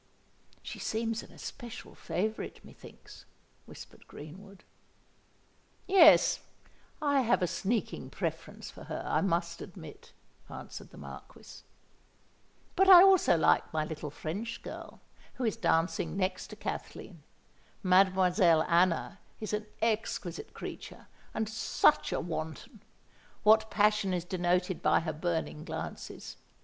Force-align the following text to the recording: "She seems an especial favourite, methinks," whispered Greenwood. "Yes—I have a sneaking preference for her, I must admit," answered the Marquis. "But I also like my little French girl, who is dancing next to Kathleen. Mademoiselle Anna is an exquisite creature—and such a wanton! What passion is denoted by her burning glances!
"She 0.63 0.79
seems 0.79 1.21
an 1.21 1.31
especial 1.31 1.93
favourite, 1.93 2.65
methinks," 2.65 3.25
whispered 3.67 4.07
Greenwood. 4.07 4.63
"Yes—I 5.85 7.21
have 7.21 7.43
a 7.43 7.45
sneaking 7.45 8.09
preference 8.09 8.71
for 8.71 8.85
her, 8.85 9.03
I 9.05 9.21
must 9.21 9.61
admit," 9.61 10.11
answered 10.49 10.89
the 10.89 10.97
Marquis. 10.97 11.61
"But 12.75 12.89
I 12.89 13.03
also 13.03 13.37
like 13.37 13.71
my 13.71 13.85
little 13.85 14.09
French 14.09 14.63
girl, 14.63 15.01
who 15.35 15.43
is 15.43 15.55
dancing 15.55 16.17
next 16.17 16.47
to 16.47 16.55
Kathleen. 16.55 17.21
Mademoiselle 17.83 18.63
Anna 18.63 19.19
is 19.39 19.53
an 19.53 19.67
exquisite 19.83 20.55
creature—and 20.55 21.47
such 21.47 22.11
a 22.11 22.19
wanton! 22.19 22.81
What 23.43 23.69
passion 23.69 24.15
is 24.15 24.25
denoted 24.25 24.81
by 24.81 25.01
her 25.01 25.13
burning 25.13 25.63
glances! 25.63 26.37